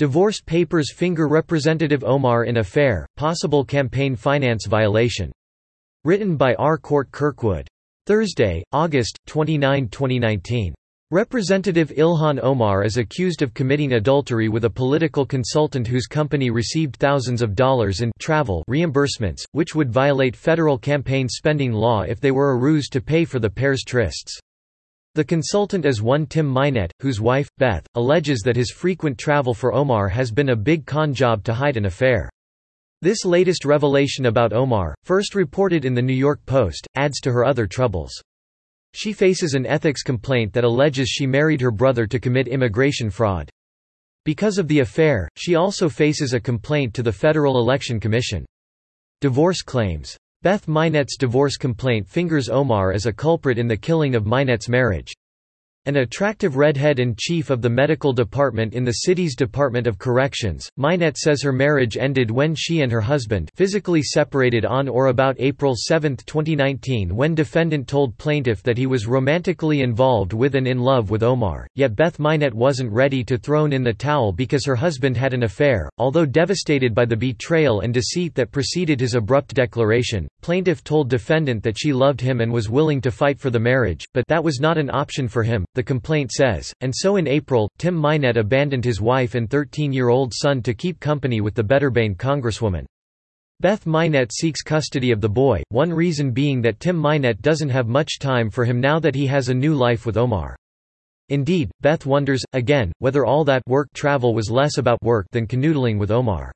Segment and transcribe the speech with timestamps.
[0.00, 5.30] Divorce papers finger Representative Omar in affair, possible campaign finance violation.
[6.04, 6.78] Written by R.
[6.78, 7.68] Cort Kirkwood.
[8.06, 10.72] Thursday, August, 29, 2019.
[11.10, 16.96] Representative Ilhan Omar is accused of committing adultery with a political consultant whose company received
[16.96, 22.30] thousands of dollars in travel reimbursements, which would violate federal campaign spending law if they
[22.30, 24.38] were a ruse to pay for the pair's trysts.
[25.16, 29.74] The consultant is one Tim Mynett, whose wife, Beth, alleges that his frequent travel for
[29.74, 32.30] Omar has been a big con job to hide an affair.
[33.02, 37.44] This latest revelation about Omar, first reported in the New York Post, adds to her
[37.44, 38.12] other troubles.
[38.94, 43.50] She faces an ethics complaint that alleges she married her brother to commit immigration fraud.
[44.24, 48.46] Because of the affair, she also faces a complaint to the Federal Election Commission.
[49.20, 50.16] Divorce claims.
[50.42, 55.12] Beth Mynett's divorce complaint fingers Omar as a culprit in the killing of Mynett's marriage.
[55.86, 60.70] An attractive redhead and chief of the medical department in the city's Department of Corrections,
[60.78, 65.36] Mynett says her marriage ended when she and her husband physically separated on or about
[65.38, 70.78] April 7, 2019 when defendant told plaintiff that he was romantically involved with and in
[70.78, 74.76] love with Omar, yet Beth Mynett wasn't ready to throw in the towel because her
[74.76, 75.88] husband had an affair.
[75.96, 81.62] Although devastated by the betrayal and deceit that preceded his abrupt declaration, plaintiff told defendant
[81.62, 84.60] that she loved him and was willing to fight for the marriage, but that was
[84.60, 88.84] not an option for him, the complaint says, and so in April, Tim Mynett abandoned
[88.84, 92.86] his wife and 13-year-old son to keep company with the Betterbane congresswoman.
[93.60, 97.88] Beth Mynett seeks custody of the boy, one reason being that Tim Mynett doesn't have
[97.88, 100.56] much time for him now that he has a new life with Omar.
[101.28, 105.98] Indeed, Beth wonders, again, whether all that work travel was less about work than canoodling
[105.98, 106.50] with Omar.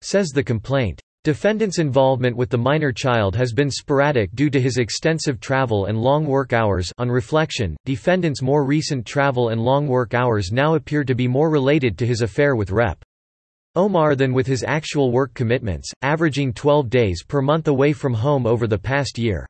[0.00, 1.00] Says the complaint.
[1.24, 6.00] Defendant's involvement with the minor child has been sporadic due to his extensive travel and
[6.00, 11.02] long work hours on reflection, defendant's more recent travel and long work hours now appear
[11.02, 13.02] to be more related to his affair with Rep.
[13.74, 18.46] Omar than with his actual work commitments, averaging 12 days per month away from home
[18.46, 19.44] over the past year.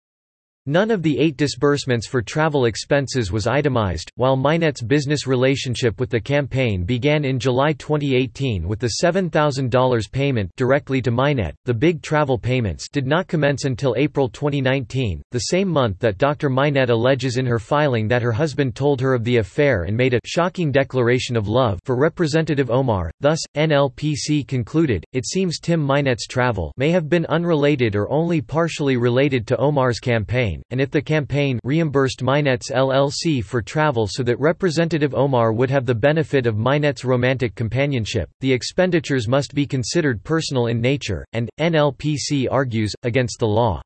[0.66, 6.10] None of the eight disbursements for travel expenses was itemized, while Mynett's business relationship with
[6.10, 11.54] the campaign began in July 2018 with the $7,000 payment directly to Mynett.
[11.64, 16.50] The big travel payments did not commence until April 2019, the same month that Dr.
[16.50, 20.12] Mynett alleges in her filing that her husband told her of the affair and made
[20.12, 23.10] a shocking declaration of love for Representative Omar.
[23.20, 28.98] Thus, NLPC concluded, it seems Tim Mynett's travel may have been unrelated or only partially
[28.98, 34.22] related to Omar's campaign campaign, and if the campaign reimbursed Mynett's LLC for travel so
[34.22, 39.66] that Representative Omar would have the benefit of Mynett's romantic companionship, the expenditures must be
[39.66, 43.80] considered personal in nature, and, NLPC argues, against the law.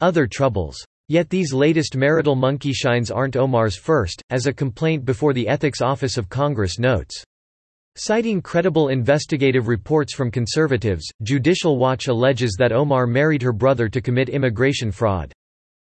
[0.00, 0.76] Other troubles.
[1.08, 6.16] Yet these latest marital monkeyshines aren't Omar's first, as a complaint before the Ethics Office
[6.18, 7.24] of Congress notes.
[7.98, 14.02] Citing credible investigative reports from conservatives, Judicial Watch alleges that Omar married her brother to
[14.02, 15.32] commit immigration fraud.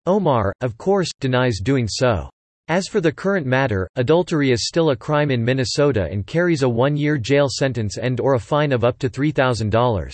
[0.07, 2.29] Omar, of course, denies doing so.
[2.69, 6.69] As for the current matter, adultery is still a crime in Minnesota and carries a
[6.69, 10.13] one-year jail sentence and or a fine of up to $3,000.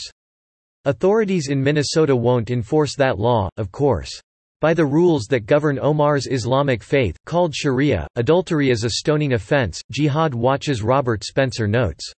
[0.85, 4.19] Authorities in Minnesota won't enforce that law, of course.
[4.61, 9.79] By the rules that govern Omar's Islamic faith, called Sharia, adultery is a stoning offense,
[9.91, 12.11] Jihad Watch's Robert Spencer notes.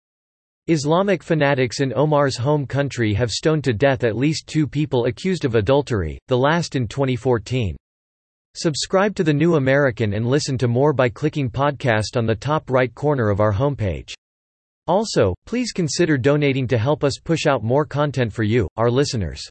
[0.67, 5.45] Islamic fanatics in Omar's home country have stoned to death at least two people accused
[5.45, 7.77] of adultery, the last in 2014.
[8.55, 12.71] Subscribe to The New American and listen to more by clicking podcast on the top
[12.71, 14.15] right corner of our homepage.
[14.87, 19.43] Also, please consider donating to help us push out more content for you, our listeners.